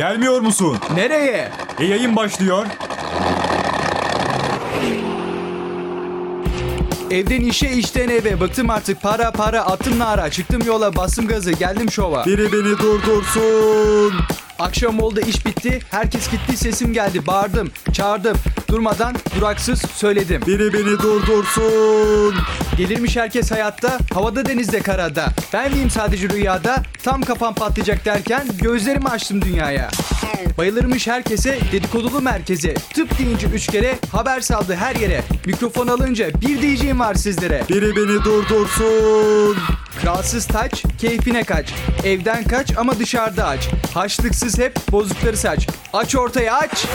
[0.00, 0.78] Gelmiyor musun?
[0.94, 1.52] Nereye?
[1.78, 2.66] E yayın başlıyor.
[7.10, 11.90] Evden işe işten eve bıktım artık para para attım nara çıktım yola bastım gazı geldim
[11.90, 14.14] şova Biri beni durdursun.
[14.58, 18.36] Akşam oldu iş bitti herkes gitti sesim geldi bağırdım çağırdım
[18.70, 22.34] durmadan duraksız söyledim Biri beni durdursun.
[22.76, 29.08] Gelirmiş herkes hayatta havada denizde karada Ben miyim sadece rüyada tam kafam patlayacak derken gözlerimi
[29.08, 29.90] açtım dünyaya
[30.58, 36.62] Bayılırmış herkese dedikodulu merkeze Tıp deyince üç kere haber saldı her yere Mikrofon alınca bir
[36.62, 39.56] diyeceğim var sizlere Biri beni durdursun.
[40.02, 41.66] Kralsız taç, keyfine kaç.
[42.04, 43.68] Evden kaç ama dışarıda aç.
[43.94, 45.68] Haşlıksız hep bozukları saç.
[45.92, 46.86] Aç ortaya aç.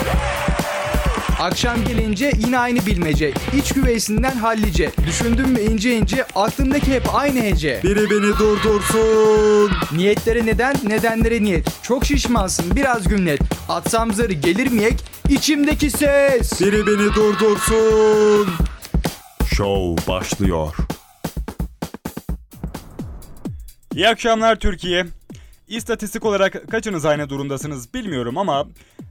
[1.40, 3.32] Akşam gelince yine aynı bilmece.
[3.56, 4.90] İç güveysinden hallice.
[5.06, 7.80] Düşündüm mü ince ince aklımdaki hep aynı hece.
[7.84, 9.72] Biri beni durdursun.
[9.92, 11.66] Niyetlere neden, nedenlere niyet.
[11.82, 13.40] Çok şişmansın biraz günlet.
[13.68, 14.96] Atsam zarı gelir mi ek?
[15.28, 16.60] İçimdeki ses.
[16.60, 18.48] Biri beni durdursun.
[19.54, 20.74] Show başlıyor.
[23.94, 25.06] İyi akşamlar Türkiye.
[25.68, 28.66] İstatistik olarak kaçınız aynı durumdasınız bilmiyorum ama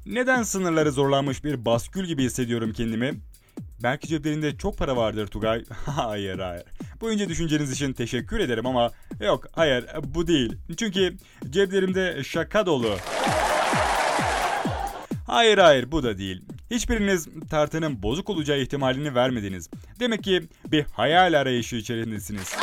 [0.06, 3.14] neden sınırları zorlanmış bir baskül gibi hissediyorum kendimi?
[3.84, 5.64] Belki ceplerinde çok para vardır Tugay.
[5.86, 6.64] hayır hayır.
[7.02, 10.58] Bu ince düşünceniz için teşekkür ederim ama yok hayır bu değil.
[10.78, 11.18] Çünkü
[11.50, 12.96] ceplerimde şaka dolu.
[15.28, 16.42] Hayır hayır bu da değil.
[16.72, 19.70] Hiçbiriniz tartının bozuk olacağı ihtimalini vermediniz.
[20.00, 22.56] Demek ki bir hayal arayışı içerisindesiniz.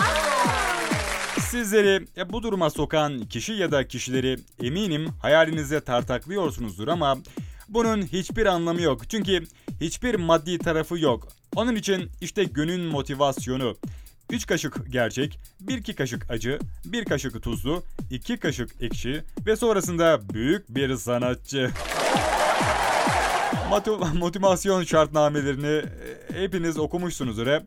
[1.40, 7.18] Sizleri e, bu duruma sokan kişi ya da kişileri eminim hayalinize tartaklıyorsunuzdur ama
[7.68, 9.10] bunun hiçbir anlamı yok.
[9.10, 9.44] Çünkü
[9.80, 11.28] hiçbir maddi tarafı yok.
[11.56, 13.76] Onun için işte günün motivasyonu.
[14.30, 20.68] 3 kaşık gerçek, 1-2 kaşık acı, 1 kaşık tuzlu, 2 kaşık ekşi ve sonrasında büyük
[20.68, 21.70] bir sanatçı.
[23.70, 25.82] Motiv- motivasyon şartnamelerini
[26.34, 27.62] e, hepiniz okumuşsunuzdur hep.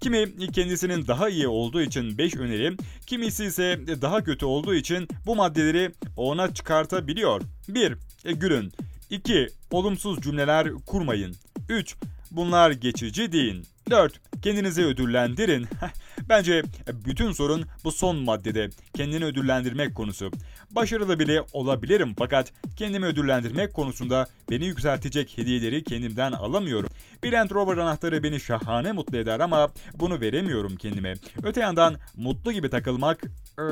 [0.00, 5.36] Kimi kendisinin daha iyi olduğu için 5 öneri, kimisi ise daha kötü olduğu için bu
[5.36, 7.42] maddeleri ona çıkartabiliyor.
[7.68, 7.96] 1.
[8.24, 8.72] E, gülün.
[9.10, 9.48] 2.
[9.70, 11.34] Olumsuz cümleler kurmayın.
[11.68, 11.96] 3.
[12.30, 13.64] Bunlar geçici deyin.
[13.90, 14.20] 4.
[14.42, 15.66] Kendinizi ödüllendirin.
[16.28, 16.62] Bence
[17.06, 18.70] bütün sorun bu son maddede.
[18.96, 20.30] Kendini ödüllendirmek konusu.
[20.70, 26.90] Başarılı bile olabilirim fakat kendimi ödüllendirmek konusunda beni yükseltecek hediyeleri kendimden alamıyorum.
[27.22, 31.14] Bir Land Rover anahtarı beni şahane mutlu eder ama bunu veremiyorum kendime.
[31.42, 33.24] Öte yandan mutlu gibi takılmak,
[33.58, 33.64] e,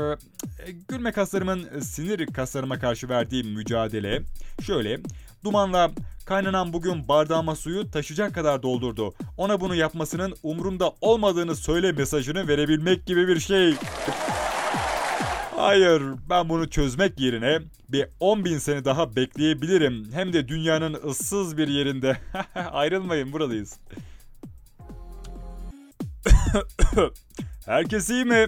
[0.89, 4.23] gülme kaslarımın sinir kaslarıma karşı verdiği mücadele
[4.67, 5.01] şöyle.
[5.45, 5.91] Dumanla
[6.29, 9.15] kaynanan bugün bardağıma suyu taşıyacak kadar doldurdu.
[9.37, 13.75] Ona bunu yapmasının umurumda olmadığını söyle mesajını verebilmek gibi bir şey.
[15.57, 17.59] Hayır, ben bunu çözmek yerine
[17.89, 20.13] bir 10 bin sene daha bekleyebilirim.
[20.13, 22.17] Hem de dünyanın ıssız bir yerinde.
[22.73, 23.79] Ayrılmayın, buradayız.
[27.67, 28.47] Herkes iyi mi?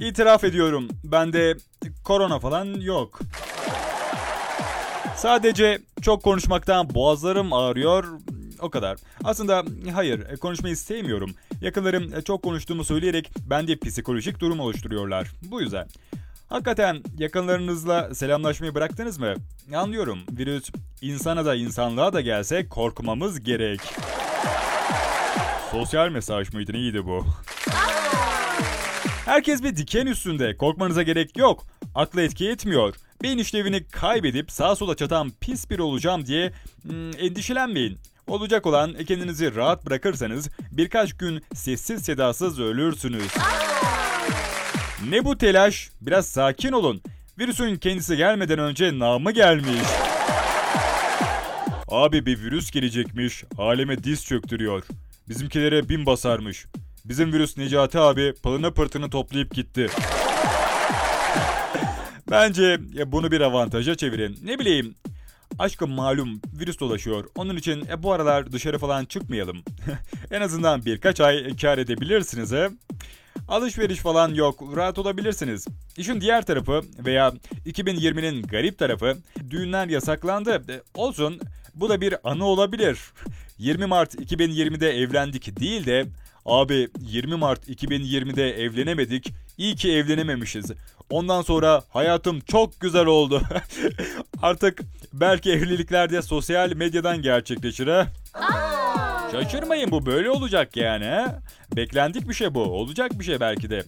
[0.00, 1.56] İtiraf ediyorum, bende
[2.04, 3.20] korona falan yok.
[5.22, 8.04] Sadece çok konuşmaktan boğazlarım ağrıyor.
[8.60, 8.98] O kadar.
[9.24, 11.34] Aslında hayır konuşmayı sevmiyorum.
[11.60, 15.28] Yakınlarım çok konuştuğumu söyleyerek bende psikolojik durum oluşturuyorlar.
[15.42, 15.88] Bu yüzden.
[16.48, 19.34] Hakikaten yakınlarınızla selamlaşmayı bıraktınız mı?
[19.74, 20.18] Anlıyorum.
[20.30, 20.70] Virüs
[21.02, 23.80] insana da insanlığa da gelse korkmamız gerek.
[25.70, 27.26] Sosyal mesaj mıydı neydi bu?
[29.24, 30.56] Herkes bir diken üstünde.
[30.56, 31.64] Korkmanıza gerek yok.
[31.94, 32.94] Aklı etki etmiyor.
[33.22, 36.52] Beyin işlevini kaybedip sağa sola çatan pis bir olacağım diye
[36.82, 37.98] hmm, endişelenmeyin.
[38.26, 43.32] Olacak olan kendinizi rahat bırakırsanız birkaç gün sessiz sedasız ölürsünüz.
[45.08, 45.90] Ne bu telaş?
[46.00, 47.02] Biraz sakin olun.
[47.38, 49.88] Virüsün kendisi gelmeden önce namı gelmiş.
[51.88, 53.44] Abi bir virüs gelecekmiş.
[53.58, 54.82] Aleme diz çöktürüyor.
[55.28, 56.66] Bizimkilere bin basarmış.
[57.04, 59.90] Bizim virüs Necati abi pılını pırtını toplayıp gitti.
[62.32, 64.38] Bence ya bunu bir avantaja çevirin.
[64.42, 64.94] Ne bileyim.
[65.58, 67.24] Aşkım malum virüs dolaşıyor.
[67.34, 69.56] Onun için e, bu aralar dışarı falan çıkmayalım.
[70.30, 72.68] en azından birkaç ay kar edebilirsiniz he.
[73.48, 74.76] Alışveriş falan yok.
[74.76, 75.66] Rahat olabilirsiniz.
[75.96, 77.32] İşin diğer tarafı veya
[77.66, 79.16] 2020'nin garip tarafı
[79.50, 80.62] düğünler yasaklandı.
[80.72, 81.40] E, olsun
[81.74, 82.98] bu da bir anı olabilir.
[83.58, 86.06] 20 Mart 2020'de evlendik değil de
[86.46, 89.32] abi 20 Mart 2020'de evlenemedik.
[89.62, 90.70] İyi ki evlenememişiz.
[91.10, 93.42] Ondan sonra hayatım çok güzel oldu.
[94.42, 94.80] Artık
[95.12, 98.06] belki evliliklerde sosyal medyadan gerçekleşir ha.
[99.32, 101.38] Şaşırmayın bu böyle olacak yani ha.
[101.76, 102.60] Beklendik bir şey bu.
[102.62, 103.82] Olacak bir şey belki de.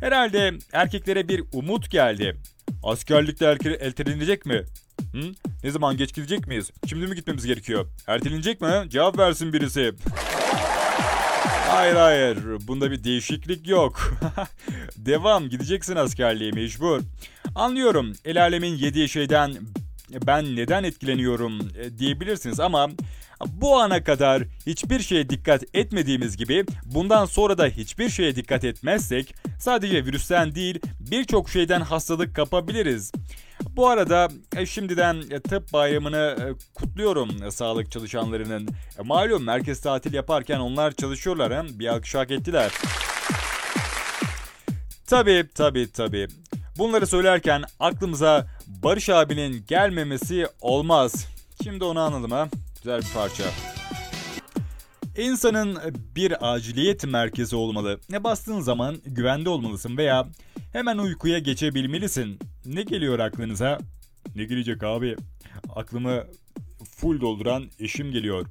[0.00, 2.36] Herhalde erkeklere bir umut geldi.
[2.82, 4.64] Askerlikte erke- ertelenecek mi?
[5.12, 5.32] Hı?
[5.64, 6.70] Ne zaman geç gidecek miyiz?
[6.88, 7.86] Şimdi mi gitmemiz gerekiyor?
[8.06, 8.70] Ertelenecek mi?
[8.88, 9.92] Cevap versin birisi.
[11.68, 12.38] Hayır hayır.
[12.60, 14.18] Bunda bir değişiklik yok.
[14.96, 15.48] Devam.
[15.48, 17.00] Gideceksin askerliğe mecbur.
[17.54, 18.12] Anlıyorum.
[18.24, 19.54] El alemin yediği şeyden
[20.26, 22.90] ben neden etkileniyorum e, diyebilirsiniz ama
[23.52, 29.34] bu ana kadar hiçbir şeye dikkat etmediğimiz gibi bundan sonra da hiçbir şeye dikkat etmezsek
[29.58, 33.12] sadece virüsten değil birçok şeyden hastalık kapabiliriz.
[33.70, 38.68] Bu arada e, şimdiden e, tıp bayramını e, kutluyorum sağlık çalışanlarının.
[39.04, 41.64] Malum merkez tatil yaparken onlar çalışıyorlar ha?
[41.78, 42.72] bir alkış hak ettiler.
[45.06, 46.28] Tabii tabii tabii.
[46.78, 51.26] Bunları söylerken aklımıza Barış abinin gelmemesi olmaz.
[51.62, 52.48] Şimdi onu anladım ha.
[52.84, 53.44] Güzel bir parça.
[55.18, 55.78] İnsanın
[56.16, 58.00] bir aciliyet merkezi olmalı.
[58.10, 60.28] Ne bastığın zaman güvende olmalısın veya
[60.72, 62.38] hemen uykuya geçebilmelisin.
[62.66, 63.78] Ne geliyor aklınıza?
[64.36, 65.16] Ne gelecek abi?
[65.76, 66.24] Aklımı
[66.96, 68.46] full dolduran eşim geliyor.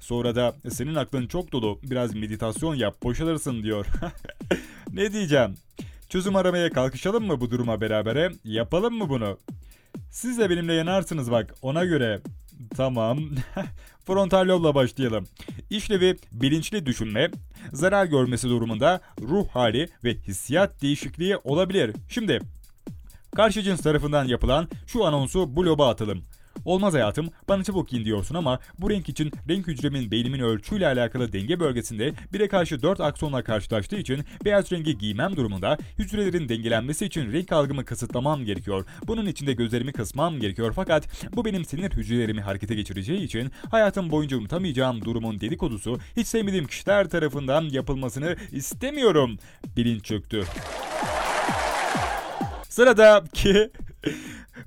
[0.00, 1.80] Sonra da senin aklın çok dolu.
[1.82, 3.86] Biraz meditasyon yap, boşalırsın diyor.
[4.92, 5.54] ne diyeceğim?
[6.08, 8.32] Çözüm aramaya kalkışalım mı bu duruma berabere?
[8.44, 9.38] Yapalım mı bunu?
[10.10, 12.20] Siz de benimle yanarsınız bak ona göre.
[12.76, 13.18] Tamam.
[14.06, 15.26] Frontal lobla başlayalım.
[15.70, 17.30] İşlevi bilinçli düşünme,
[17.72, 21.96] zarar görmesi durumunda ruh hali ve hissiyat değişikliği olabilir.
[22.08, 22.40] Şimdi
[23.36, 26.24] karşı cins tarafından yapılan şu anonsu bu loba atalım.
[26.64, 31.32] Olmaz hayatım, bana çabuk in diyorsun ama bu renk için renk hücremin beynimin ölçüyle alakalı
[31.32, 37.32] denge bölgesinde 1'e karşı 4 aksonla karşılaştığı için beyaz rengi giymem durumunda hücrelerin dengelenmesi için
[37.32, 38.84] renk algımı kısıtlamam gerekiyor.
[39.06, 44.10] Bunun için de gözlerimi kısmam gerekiyor fakat bu benim sinir hücrelerimi harekete geçireceği için hayatım
[44.10, 49.38] boyunca unutamayacağım durumun dedikodusu hiç sevmediğim kişiler tarafından yapılmasını istemiyorum.
[49.76, 50.44] Bilinç çöktü.
[52.68, 53.70] Sıradaki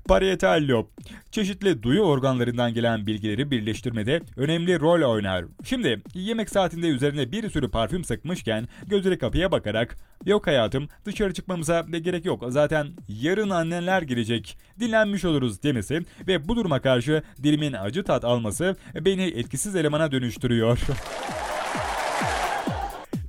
[0.08, 0.86] parietal lob.
[1.30, 5.44] Çeşitli duyu organlarından gelen bilgileri birleştirmede önemli rol oynar.
[5.64, 9.96] Şimdi yemek saatinde üzerine bir sürü parfüm sıkmışken gözleri kapıya bakarak
[10.26, 16.56] yok hayatım dışarı çıkmamıza gerek yok zaten yarın anneler gelecek dinlenmiş oluruz demesi ve bu
[16.56, 20.78] duruma karşı dilimin acı tat alması beni etkisiz elemana dönüştürüyor.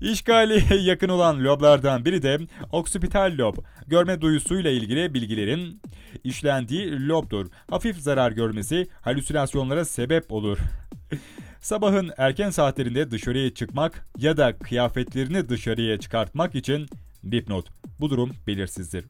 [0.02, 2.38] İşgali yakın olan loblardan biri de
[2.72, 3.58] oksipital lob.
[3.88, 5.82] Görme duyusuyla ilgili bilgilerin
[6.24, 7.48] işlendiği lobdur.
[7.70, 10.58] Hafif zarar görmesi halüsinasyonlara sebep olur.
[11.62, 16.88] Sabahın erken saatlerinde dışarıya çıkmak ya da kıyafetlerini dışarıya çıkartmak için
[17.32, 17.68] dipnot.
[18.00, 19.06] Bu durum belirsizdir.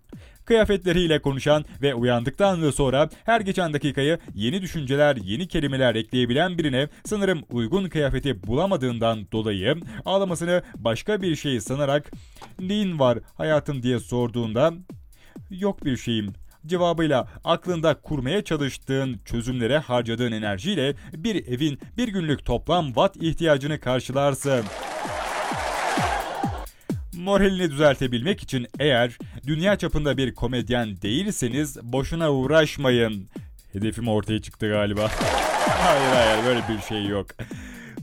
[0.45, 7.41] Kıyafetleriyle konuşan ve uyandıktan sonra her geçen dakikayı yeni düşünceler, yeni kelimeler ekleyebilen birine sanırım
[7.51, 9.75] uygun kıyafeti bulamadığından dolayı
[10.05, 12.11] ağlamasını başka bir şey sanarak
[12.59, 14.73] neyin var hayatım diye sorduğunda
[15.49, 16.33] yok bir şeyim
[16.65, 24.65] cevabıyla aklında kurmaya çalıştığın çözümlere harcadığın enerjiyle bir evin bir günlük toplam watt ihtiyacını karşılarsın.
[27.21, 33.27] Moralini düzeltebilmek için eğer dünya çapında bir komedyen değilseniz boşuna uğraşmayın.
[33.73, 35.11] Hedefim ortaya çıktı galiba.
[35.67, 37.27] hayır hayır böyle bir şey yok.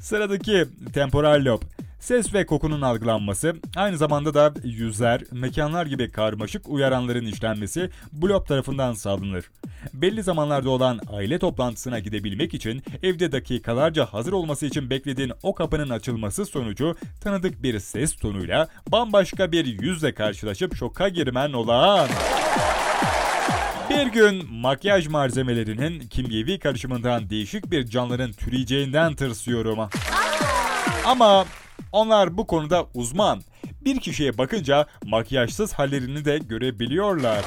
[0.00, 1.62] Sıradaki temporal lob.
[2.00, 8.46] Ses ve kokunun algılanması, aynı zamanda da yüzler, mekanlar gibi karmaşık uyaranların işlenmesi bu lob
[8.46, 9.50] tarafından sağlanır.
[9.94, 15.90] Belli zamanlarda olan aile toplantısına gidebilmek için evde dakikalarca hazır olması için beklediğin o kapının
[15.90, 22.08] açılması sonucu tanıdık bir ses tonuyla bambaşka bir yüzle karşılaşıp şoka girmen olağan.
[23.90, 29.78] Bir gün makyaj malzemelerinin kimyevi karışımından değişik bir canlıların türeyeceğinden tırsıyorum.
[31.04, 31.44] Ama
[31.92, 33.40] onlar bu konuda uzman.
[33.80, 37.44] Bir kişiye bakınca makyajsız hallerini de görebiliyorlar.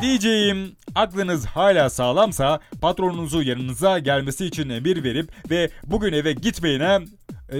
[0.00, 7.00] Diyeceğim aklınız hala sağlamsa patronunuzu yanınıza gelmesi için emir verip ve bugün eve gitmeyine
[7.52, 7.58] e,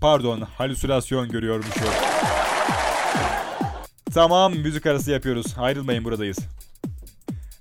[0.00, 1.88] pardon halüsinasyon görüyormuşum.
[4.14, 6.38] tamam müzik arası yapıyoruz ayrılmayın buradayız.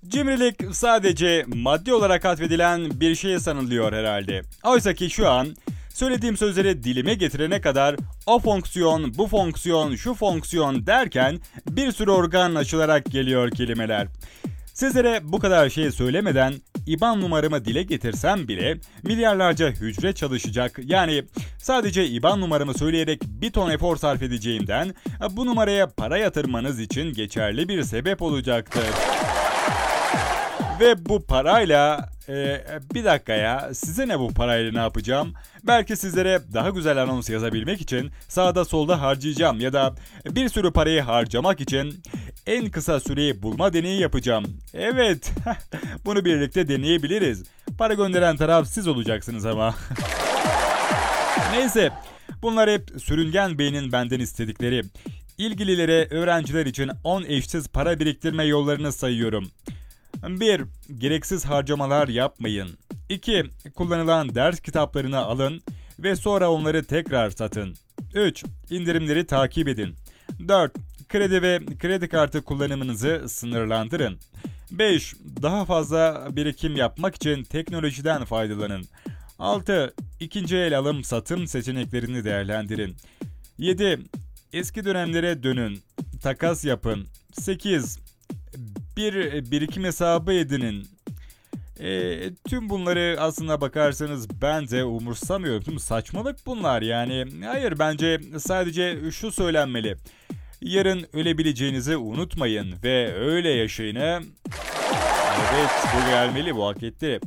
[0.07, 4.41] Cimrilik sadece maddi olarak atfedilen bir şeye sanılıyor herhalde.
[4.63, 5.55] Oysa ki şu an
[5.95, 12.55] söylediğim sözleri dilime getirene kadar o fonksiyon, bu fonksiyon, şu fonksiyon derken bir sürü organ
[12.55, 14.07] açılarak geliyor kelimeler.
[14.73, 16.53] Sizlere bu kadar şey söylemeden
[16.87, 20.79] IBAN numaramı dile getirsem bile milyarlarca hücre çalışacak.
[20.83, 21.23] Yani
[21.57, 24.93] sadece IBAN numaramı söyleyerek bir ton efor sarf edeceğimden
[25.31, 28.85] bu numaraya para yatırmanız için geçerli bir sebep olacaktır.
[30.79, 32.61] Ve bu parayla e,
[32.93, 35.33] bir dakika ya size ne bu parayla ne yapacağım?
[35.63, 41.01] Belki sizlere daha güzel anons yazabilmek için sağda solda harcayacağım ya da bir sürü parayı
[41.01, 42.03] harcamak için
[42.47, 44.45] en kısa süreyi bulma deneyi yapacağım.
[44.73, 45.31] Evet,
[46.05, 47.43] bunu birlikte deneyebiliriz.
[47.77, 49.75] Para gönderen taraf siz olacaksınız ama.
[51.51, 51.91] Neyse,
[52.41, 54.81] bunlar hep sürüngen beynin benden istedikleri.
[55.37, 59.51] İlgililere öğrenciler için 10 eşsiz para biriktirme yollarını sayıyorum.
[60.27, 60.61] 1.
[60.97, 62.69] Gereksiz harcamalar yapmayın.
[63.09, 63.43] 2.
[63.75, 65.61] Kullanılan ders kitaplarını alın
[65.99, 67.75] ve sonra onları tekrar satın.
[68.13, 68.43] 3.
[68.69, 69.95] İndirimleri takip edin.
[70.47, 70.73] 4.
[71.09, 74.19] Kredi ve kredi kartı kullanımınızı sınırlandırın.
[74.71, 75.15] 5.
[75.41, 78.85] Daha fazla birikim yapmak için teknolojiden faydalanın.
[79.39, 79.93] 6.
[80.19, 82.95] İkinci el alım satım seçeneklerini değerlendirin.
[83.57, 83.99] 7.
[84.53, 85.79] Eski dönemlere dönün.
[86.21, 87.07] Takas yapın.
[87.33, 88.04] 8.
[88.97, 89.13] Bir
[89.51, 90.87] birikim hesabı edinin.
[91.79, 95.63] E, tüm bunları aslına bakarsanız ben de umursamıyorum.
[95.63, 97.25] Tüm saçmalık bunlar yani.
[97.45, 99.95] Hayır bence sadece şu söylenmeli.
[100.61, 103.95] Yarın ölebileceğinizi unutmayın ve öyle yaşayın.
[103.95, 107.19] Evet bu gelmeli bu hak etti.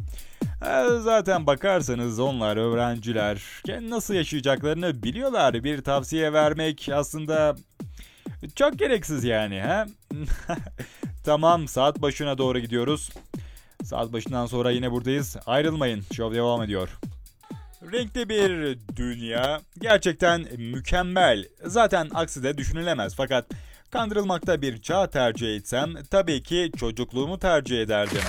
[0.67, 3.43] E, Zaten bakarsanız onlar öğrenciler
[3.81, 5.65] nasıl yaşayacaklarını biliyorlar.
[5.65, 7.57] Bir tavsiye vermek aslında
[8.55, 9.87] çok gereksiz yani ha?
[11.29, 13.11] tamam saat başına doğru gidiyoruz.
[13.85, 15.37] Saat başından sonra yine buradayız.
[15.47, 16.05] Ayrılmayın.
[16.13, 16.89] Şov devam ediyor.
[17.93, 19.61] Renkli bir dünya.
[19.81, 21.45] Gerçekten mükemmel.
[21.65, 23.15] Zaten aksi de düşünülemez.
[23.15, 23.47] Fakat
[23.91, 28.23] kandırılmakta bir çağ tercih etsem tabii ki çocukluğumu tercih ederdim.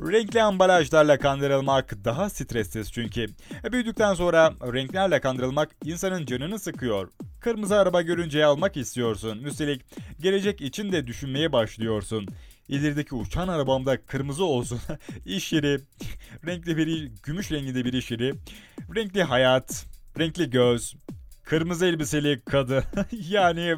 [0.00, 3.26] Renkli ambalajlarla kandırılmak daha stressiz çünkü.
[3.72, 7.08] Büyüdükten sonra renklerle kandırılmak insanın canını sıkıyor.
[7.44, 9.44] Kırmızı araba görünce almak istiyorsun.
[9.44, 9.82] Üstelik
[10.20, 12.26] gelecek için de düşünmeye başlıyorsun.
[12.68, 14.80] İlerideki uçan arabamda kırmızı olsun.
[15.26, 15.80] iş yeri,
[16.46, 18.34] renkli bir gümüş renginde bir iş yeri,
[18.96, 19.86] renkli hayat,
[20.18, 20.94] renkli göz,
[21.44, 22.84] kırmızı elbiseli kadı.
[23.28, 23.76] yani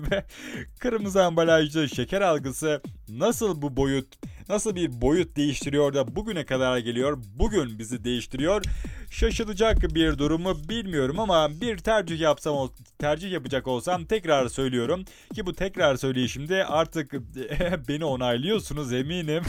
[0.79, 4.07] kırmızı ambalajlı şeker algısı nasıl bu boyut,
[4.49, 8.63] nasıl bir boyut değiştiriyor da bugüne kadar geliyor, bugün bizi değiştiriyor.
[9.11, 15.05] Şaşılacak bir durumu bilmiyorum ama bir tercih yapsam tercih yapacak olsam tekrar söylüyorum
[15.35, 17.13] ki bu tekrar söyleyişimde artık
[17.89, 19.43] beni onaylıyorsunuz eminim.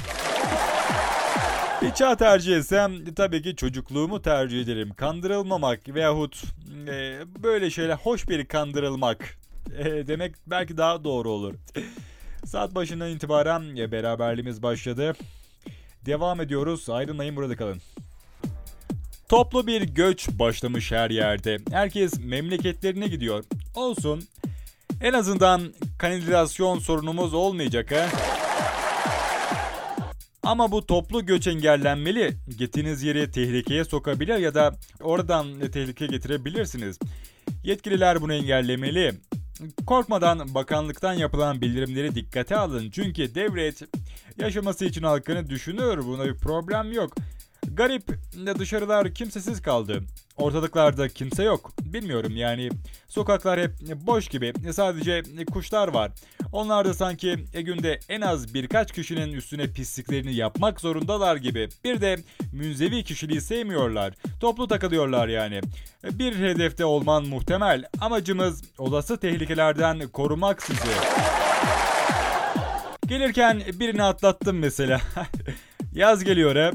[1.81, 4.93] Bir çağ tercih etsem tabii ki çocukluğumu tercih ederim.
[4.93, 6.43] Kandırılmamak veyahut
[6.87, 9.37] e, böyle şeyler hoş bir kandırılmak
[9.77, 11.53] e, demek belki daha doğru olur.
[12.45, 15.13] Saat başından itibaren e, beraberliğimiz başladı.
[16.05, 16.89] Devam ediyoruz.
[16.89, 17.81] Ayrılmayın burada kalın.
[19.29, 21.57] Toplu bir göç başlamış her yerde.
[21.71, 23.43] Herkes memleketlerine gidiyor.
[23.75, 24.23] Olsun.
[25.01, 28.36] En azından kanalizasyon sorunumuz olmayacak ha.
[30.47, 32.37] Ama bu toplu göç engellenmeli.
[32.57, 36.99] Gittiğiniz yeri tehlikeye sokabilir ya da oradan tehlike getirebilirsiniz.
[37.63, 39.13] Yetkililer bunu engellemeli.
[39.85, 42.89] Korkmadan bakanlıktan yapılan bildirimleri dikkate alın.
[42.91, 43.81] Çünkü devlet
[44.37, 45.97] yaşaması için halkını düşünüyor.
[46.05, 47.15] Buna bir problem yok.
[47.77, 48.03] Garip
[48.59, 50.03] dışarılar kimsesiz kaldı.
[50.37, 51.71] Ortalıklarda kimse yok.
[51.81, 52.69] Bilmiyorum yani.
[53.07, 54.53] Sokaklar hep boş gibi.
[54.73, 56.11] Sadece kuşlar var.
[56.51, 61.69] Onlar da sanki günde en az birkaç kişinin üstüne pisliklerini yapmak zorundalar gibi.
[61.83, 62.17] Bir de
[62.53, 64.13] münzevi kişiliği sevmiyorlar.
[64.39, 65.61] Toplu takılıyorlar yani.
[66.11, 67.83] Bir hedefte olman muhtemel.
[68.01, 70.89] Amacımız olası tehlikelerden korumak sizi.
[73.07, 75.01] Gelirken birini atlattım mesela.
[75.93, 76.71] Yaz geliyor he.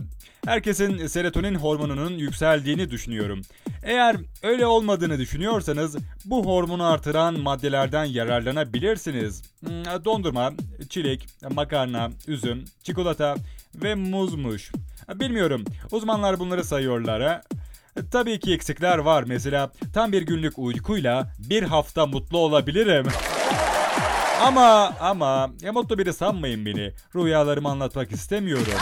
[0.47, 3.43] Herkesin serotonin hormonunun yükseldiğini düşünüyorum.
[3.83, 9.43] Eğer öyle olmadığını düşünüyorsanız bu hormonu artıran maddelerden yararlanabilirsiniz.
[9.61, 10.53] Hmm, Dondurma,
[10.89, 13.35] çilek, makarna, üzüm, çikolata
[13.75, 14.73] ve muzmuş.
[15.15, 15.65] Bilmiyorum.
[15.91, 17.43] Uzmanlar bunları sayıyorlar ha.
[18.13, 19.25] Tabii ki eksikler var.
[19.27, 23.07] Mesela tam bir günlük uykuyla bir hafta mutlu olabilirim.
[24.43, 26.93] ama ama ya mutlu biri sanmayın beni.
[27.17, 28.73] Rüyalarımı anlatmak istemiyorum.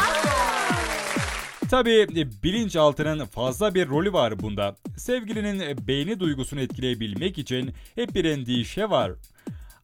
[1.70, 4.76] Tabii bilinçaltının fazla bir rolü var bunda.
[4.96, 9.12] Sevgilinin beyni duygusunu etkileyebilmek için hep bir endişe var.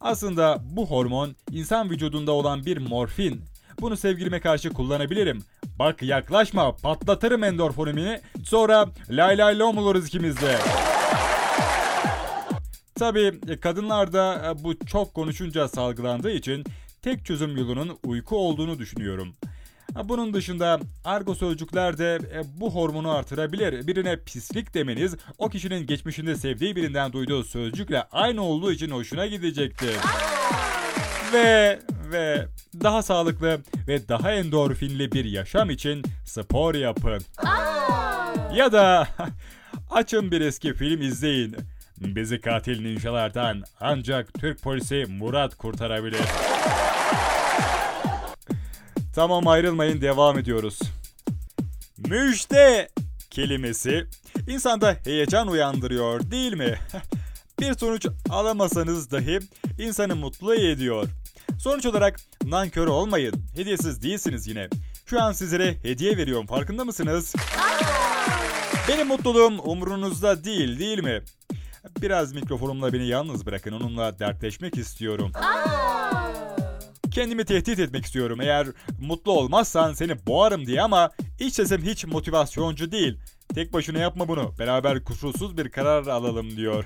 [0.00, 3.40] Aslında bu hormon insan vücudunda olan bir morfin.
[3.80, 5.42] Bunu sevgilime karşı kullanabilirim.
[5.78, 10.58] Bak yaklaşma patlatırım endorfonimi sonra lay lay lom oluruz ikimiz de.
[12.94, 16.64] Tabii kadınlarda bu çok konuşunca salgılandığı için
[17.02, 19.34] tek çözüm yolunun uyku olduğunu düşünüyorum.
[20.04, 23.86] Bunun dışında argo sözcükler de e, bu hormonu artırabilir.
[23.86, 29.96] Birine pislik demeniz o kişinin geçmişinde sevdiği birinden duyduğu sözcükle aynı olduğu için hoşuna gidecektir.
[31.32, 31.78] ve
[32.12, 32.46] ve
[32.82, 37.20] daha sağlıklı ve daha endorfinli bir yaşam için spor yapın.
[38.54, 39.08] Ya da
[39.90, 41.56] açın bir eski film izleyin.
[42.00, 46.20] Bizi katil ninjalardan ancak Türk polisi Murat kurtarabilir.
[49.16, 50.78] Tamam ayrılmayın devam ediyoruz.
[51.98, 52.88] Müjde
[53.30, 54.06] kelimesi
[54.48, 56.78] insanda heyecan uyandırıyor değil mi?
[57.60, 59.38] Bir sonuç alamasanız dahi
[59.78, 61.08] insanı mutlu ediyor.
[61.58, 63.34] Sonuç olarak nankör olmayın.
[63.56, 64.68] Hediyesiz değilsiniz yine.
[65.06, 67.34] Şu an sizlere hediye veriyorum farkında mısınız?
[68.88, 71.22] Benim mutluluğum umrunuzda değil değil mi?
[72.00, 75.32] Biraz mikrofonumla beni yalnız bırakın onunla dertleşmek istiyorum.
[77.16, 78.66] Kendimi tehdit etmek istiyorum eğer
[79.00, 83.18] mutlu olmazsan seni boğarım diye ama iç sesim hiç motivasyoncu değil.
[83.54, 84.54] Tek başına yapma bunu.
[84.58, 86.84] Beraber kusursuz bir karar alalım diyor.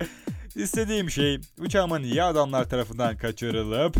[0.54, 3.96] İstediğim şey uçağımın iyi adamlar tarafından kaçırılıp...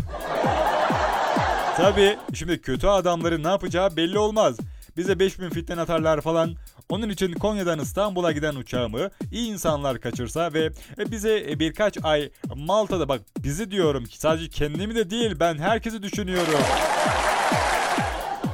[1.77, 4.57] Tabii şimdi kötü adamların ne yapacağı belli olmaz.
[4.97, 6.55] Bize 5000 fitten atarlar falan.
[6.89, 10.71] Onun için Konya'dan İstanbul'a giden uçağımı iyi insanlar kaçırsa ve
[11.11, 16.59] bize birkaç ay Malta'da bak bizi diyorum ki sadece kendimi de değil ben herkesi düşünüyorum.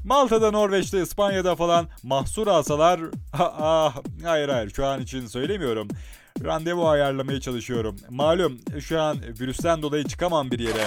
[0.04, 3.00] Malta'da, Norveç'te, İspanya'da falan mahsur alsalar...
[3.38, 5.88] Ah, hayır hayır şu an için söylemiyorum.
[6.44, 7.96] Randevu ayarlamaya çalışıyorum.
[8.10, 10.84] Malum şu an virüsten dolayı çıkamam bir yere.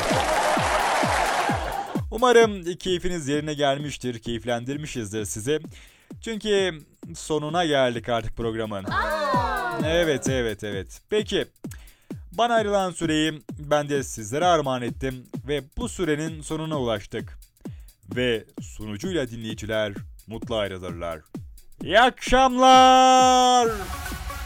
[2.10, 5.60] Umarım keyfiniz yerine gelmiştir, keyiflendirmişizdir sizi.
[6.20, 6.80] Çünkü
[7.14, 8.84] sonuna geldik artık programın.
[9.86, 11.00] Evet, evet, evet.
[11.10, 11.46] Peki,
[12.32, 17.38] bana ayrılan süreyi ben de sizlere armağan ettim ve bu sürenin sonuna ulaştık.
[18.16, 19.92] Ve sunucuyla dinleyiciler
[20.26, 21.20] mutlu ayrılırlar.
[21.82, 23.68] İyi akşamlar.